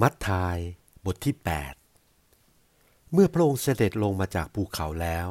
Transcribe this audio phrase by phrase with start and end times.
[0.00, 0.58] มัทธาย
[1.04, 1.34] บทที่
[2.18, 5.28] 8 เมื่อพระองค์เสด็จลงมาจากภูเขาแล้ว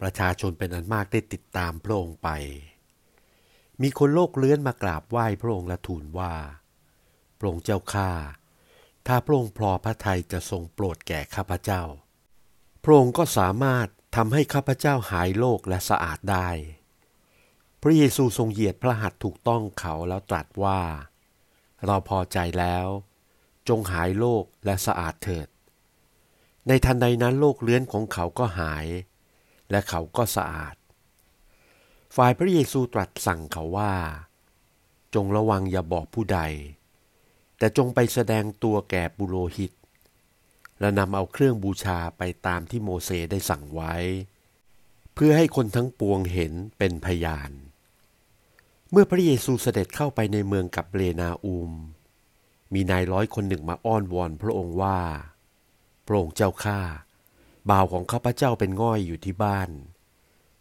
[0.00, 2.28] ประชาชนเป็นอันมากได้ติดตามพระองค์ไป
[3.82, 6.34] มีคนโลกเลื้อนมากราบไหว้พระองค์และทูลว่า
[7.38, 8.10] พระองค์เจ้าข้า
[9.06, 11.82] ถ้าพระองค์พอพระทัยจะทรงโปรดแก่ข้าพเจ้า
[12.84, 13.86] พระองค์ก็สามารถ
[14.16, 16.48] ทำให้ข้าพเจ้าหายโรคและสะอาดได้
[17.82, 20.80] พระเยซูทรงเหยียดพระหัตถ์ถูกต้องเขาแล้วตรัสว่า
[21.86, 22.86] เราพอใจแล้ว
[23.68, 25.48] จงหายโรคและสะอาดเถิด
[26.68, 28.86] ในทันใดนั้นโรคเลื้อนของเขาก็หาย
[29.70, 30.76] และเขาก็สะอาด
[32.16, 33.94] ฝ่ายพระเยซูตรัสสั่งเขาว่า
[35.14, 36.40] จงระวังอย่าบอกผู้ใด
[37.58, 39.72] แต่จงไปแสดงตัวแก่บุโรหิต
[40.80, 43.94] และนำเอาเครื่องบูชาไปตามที่โมเสสได้สั่งไว้
[45.14, 47.50] เพื่อให้คนทั้งปวงเห็นเป็นพยาน
[48.90, 51.72] เมื่อพระเยซูเสด็จเข้าไปในเมืองกับเลนาอูม
[52.74, 54.98] มีนายร้อยคนหนึ่งมาอ้อนวอนพระองค์ว่า
[56.06, 56.80] พระองค์เจ้าข้า
[57.70, 59.70] บ่าวของข้าพเจ้าเป็นง่อยอยู่ที่บ้าน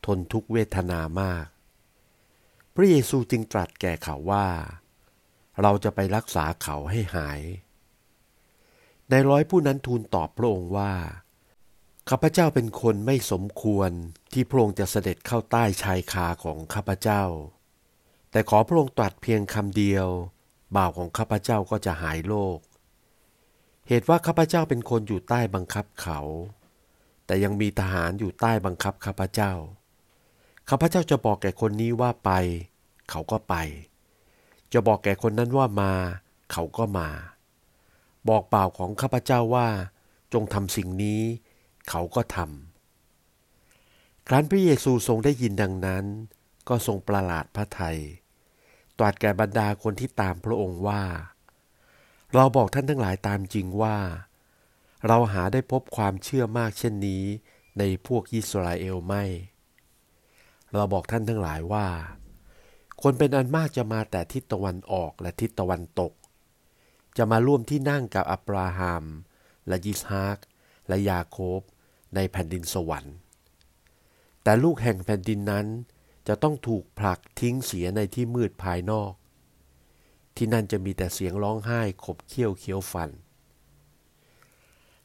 [0.05, 1.47] ทนทุกเวทนามาก
[2.75, 4.47] พระเยซูจึงตรัสแก่เขาว่า
[5.61, 7.41] เราจะไปรักษาเขาให้หาย
[9.11, 10.93] นายร้อยผู้นั้นทูลตอบพระองค์ว่า
[12.09, 13.91] ข้าพเจ้าเป็นคนไม่สมควร
[14.33, 17.23] ที่พระองค์จะเสด็จเข้าใต้ชายคาของข้าพเจ้า
[18.31, 20.07] แต่ขอพระองค์ตรัสเพียงคำเดียว
[20.75, 22.59] บ่าวของข้าพเจ้าก็จะหายโรค
[23.87, 26.19] เหตุว่าข้าพเจ้าเป็นคนอยู่ใต้บังคับเขา
[27.25, 29.51] แต่ยังมีทหารอยู่ใต้บังคับข้าพเจ้า
[30.69, 32.31] ข้าพเจ้าจะบอกแก่คนนี้ว่าไป
[33.09, 33.55] เขาก็ไป
[34.73, 35.93] จะบอกแก่คนนั้นว่ามา
[36.51, 37.09] เขาก็มา
[38.29, 39.67] บอกบ่าวของข้าพเจ้าว่า
[40.33, 41.21] จงทำสิ่งนี้
[41.89, 46.05] เขาก็ทำครั้นพระเยซูทรงได้ยินดังนั้น
[46.69, 47.99] ก็ทรงประหลาดพระทยัย
[49.01, 51.03] ตรัสแก่บรรดาคนที่ตามพระองค์ว่า
[52.33, 53.97] เราบอกท่านทั้งหลายตามจริงว่า
[55.07, 57.23] เราหาได้พบความเชื่อมากเช่นนี้
[57.77, 59.23] ในพวกอิสราเอลไม่
[60.73, 61.87] เราบอกท่านทั้งหลายว่า
[63.01, 66.13] คนเป็นอันมากจะมาแต่ทิศตะวันออกและทิศตะวันตก
[67.17, 69.03] จะมาร่วมที่นั่งกับอับราฮัม
[69.67, 70.37] และยิสฮาก
[70.87, 71.61] และยาโคบ
[72.15, 73.15] ในแผ่นดินสวรรค์
[74.43, 75.67] แต่ลูกแห่งแผ่นดินนั้น
[76.27, 79.11] จะต้องถูกผลักทิ้งเสียในที่มืดภายนอก
[80.35, 83.09] ที่นั่นจะมีแต่เสียงร้องไห้ขบเคี้ยวเคี้ยวฟัน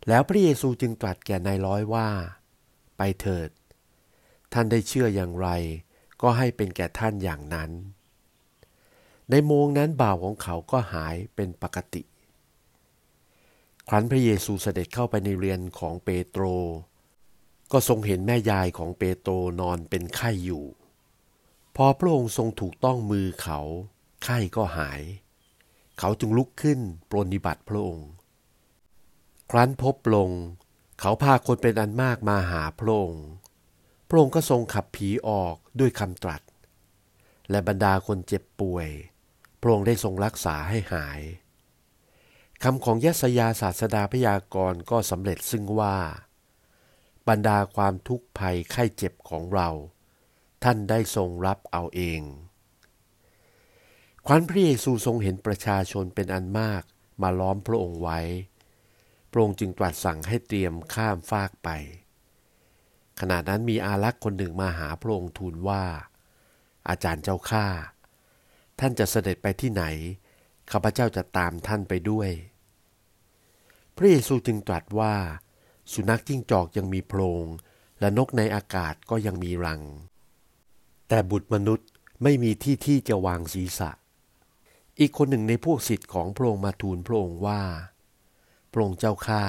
[0.09, 2.09] แล้วพระเยซูจึงตรัสแก่นายร้อยว่า
[2.97, 3.51] ไปเถิด
[4.53, 5.49] ท่านได้เชื่ออย่างไร
[6.23, 7.71] ก็ให้เป็นแก่ท่านอย่างนั้น
[9.31, 12.03] ในโมงนั้นบ่าวของเขาก็หายเป็นปกติ
[13.89, 16.45] ครั้นพระเยซูเสด็จเข้าไปในเรือนของเปโตร
[17.73, 20.65] ก็ทรงเห็นแม่ยายของเปโตรนอนเป็นไข้อยู่
[21.77, 23.61] พอพระองค์ทรงถูกต้องมือเขา
[24.25, 25.03] ไข้ก็หาย
[25.99, 28.09] เขาจึงลุกขึ้นปรนิบัติพระองค์
[29.51, 30.31] ครั้นพบลง
[31.01, 33.27] เขาพาคนเป็นอันมากมาหาพระองค์
[34.09, 36.43] พระองค์ก็ทรงขับผีออกด้วยคำตรัส
[37.51, 38.89] และบรรดาคนเจ็บป่วย
[39.61, 41.21] พระองค์ได้ทรงรักษาให้หาย
[42.63, 45.97] คำของยัสยาศาสดาพยากรณ์ก็สำเร็จซึ่งว่า
[47.29, 49.71] บรรดาความทุกข์ภัยไข้เจ็บของเรา
[50.71, 52.23] ท่านได้ทรงรับเอาเอง
[54.27, 56.83] ครั้นพระเยซูทรงเห็นประชาชนเป็นอันมาก
[57.23, 58.21] มาล้อมพระองค์ไว้
[59.31, 61.69] พระองค์จึงตรัสสั่งให้เตรียมข้ามฟากไป
[63.21, 65.85] ขณะนั้นมีอารักษ์คนหนึ่งมาหาพระองค์ทูลว่า
[66.89, 67.67] อาจารย์เจ้าข้า
[68.79, 69.85] ท่านจะเสด็จไปที่ไหน
[70.71, 72.31] ข้าพเจ้าจะตามท่านไปด้วย
[73.97, 75.15] พระเยซูจึงตรัสว่า
[75.93, 77.47] สุนัขจิ้งจอกยังมีโพรง
[78.01, 79.83] และนกในอากาศก็ยังมีรัง
[81.09, 81.89] แต่บุตรมนุษย์
[82.23, 83.91] ไม่มีที่ที่จะวางศีรษะ
[84.99, 87.63] อีกคนหนึ่งในพวกศิษย์ของพระองค์มาทูลพระองค์ว่า
[88.73, 89.45] พระองค์เจ้าข้า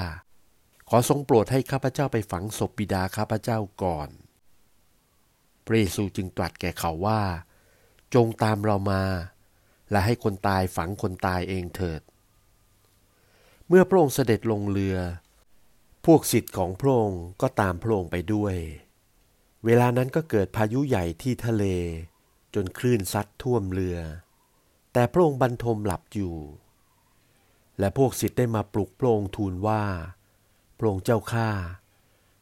[0.90, 4.09] ขอทรงโปรดให้ข้าพเจ้าไปฝังศพบิดาข้าพเจ้าก่อน
[5.66, 7.22] พระเยซูจึงตรัสแก่เขาว่า
[8.16, 9.03] จงตามเรามา
[9.91, 12.01] และให้คนตายฝังคนตายเองเถิด
[13.68, 14.98] เมื่อพระองค์เสด็จลงเรือ
[16.06, 18.56] พวกศิษย์ของพระองค์ก็ตามพระองค์ไปด้วย
[19.69, 21.66] เวลานั้นก็เกิดพายุใหญ่ที่ทะเล
[22.56, 24.00] จนคลื่นซัดท่วมเรือ
[24.94, 26.36] แต่พระองค์บรรทมหลับอยู่
[27.80, 29.84] และพวกศิษย์ได้มาปลุกพระองค์ทูลว่า
[30.78, 31.50] พระองค์เจ้าข้า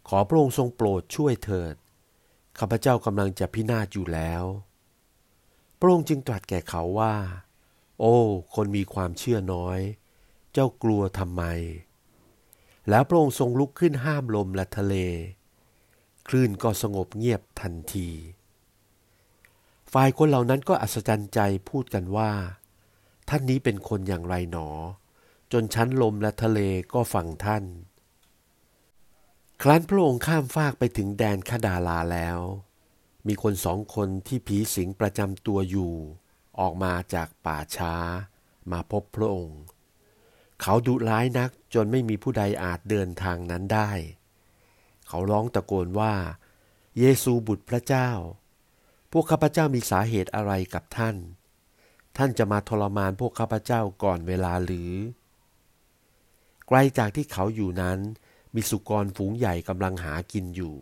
[0.08, 1.76] ขอพระองค์ทรงโปรดช่วยเถิด
[2.58, 4.44] ข้าพเจ้ากำลังจะพินาศอยู่แล้ว
[5.80, 7.16] พระองค์จึงตรัสแก่เขาว่า
[8.00, 8.16] โอ้
[8.56, 9.80] คนมีความเชื่อน้อย
[10.54, 11.44] เจ้ากลัวทำไม
[12.90, 14.96] แล้วพระองค์ทรงลุกขึ้นห้ามลมและทะเล
[16.28, 18.10] คลื่นก็สงบเงียบทันที
[19.94, 21.40] ฝ่ายคนเหล่านั้นก็อัศจรรย์ใจ
[21.70, 22.32] พูดกันว่า
[23.30, 24.70] ท่านนี้เป็นคนอย่างไรหนอ
[25.52, 26.60] จจนชั้นลมและทะเล
[26.94, 27.64] ก็ฟังท่าน
[29.62, 32.40] ครั้นพระองค์ข้ามฟากไปถึงแดนคดาลาแล้ว
[33.28, 35.94] มีคนสองคนที่ผีสิงประจำตัวอยู่
[36.60, 37.96] ออกมาจากป่าช้า
[38.72, 39.62] มาพบพระองค์
[40.62, 43.92] เขาดุร้ายนักจนไม่มีผู้ใดอาจเดินทางนั้นได้
[45.08, 46.14] เขาร้องตะโกนว่า
[47.00, 48.10] เยซูบุตรพระเจ้า
[49.12, 51.16] พวกข้าพเจ้ามีสาเหตุอะไรกับท่าน
[52.18, 54.92] ท่านจะมาทรมานพวกข้าพเจ้าก่อนเวลาหรือ
[56.68, 58.00] ไกลจากที่เขาอยู่นั้น
[58.56, 60.76] มีสุกรฝูงใหญ่กำลังหากินอยู่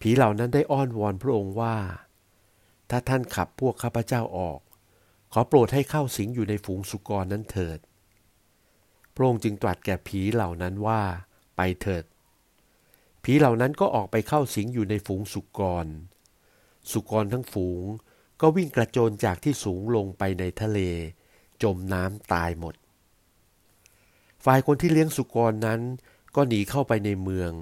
[0.00, 1.76] ผีเหล่านั้นได้อ้อนวอนพระองค์ว่า
[2.90, 4.60] ถ้าท่านขับพวกข้าพเจ้าออก
[5.32, 7.78] ขอโปรดให้เข้าสิงอยู่ในฝูงสุกรนั้นเถิด
[9.14, 11.02] พระองค์จึงตรัสแก่ผีเหล่านั้นว่า
[11.56, 12.04] ไปเถิด
[13.24, 15.86] ผีเหล่านั้นก็ออกไปเข้าสิงอยู่ในฝูงสุกร
[16.90, 17.84] สุกรทั้งฝูง
[18.40, 20.78] ก็วิ่งกระโจนจากที่สูงลงไปในทะเล
[21.62, 22.74] จมน้ำตายหมด
[24.44, 25.80] ฝ่ายคนที่เลี้ยงสุกรนั้น
[26.34, 27.52] ก็หนีเข้าไปในเมือง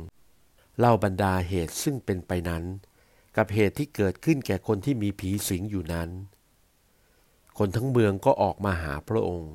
[0.78, 2.64] เล่าบรรดาเหตุซึ่งเป็นไปนั้น
[3.36, 6.10] กับเหตุที่เกิดขึ้นแก่คนที่มีผีสิงอยู่นั้น
[7.58, 9.54] คนทั้งเมืองก็ออกมาหาพระองค์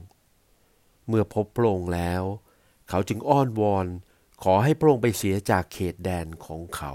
[1.07, 2.24] เมื่อพบพระองค์แล้ว
[2.89, 3.88] เขาจึงอ้อนวอน
[4.44, 6.94] ขอให้พระองค์ไปเสียจากเขตแดนของเขา